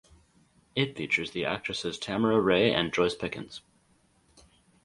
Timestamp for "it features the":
0.73-1.45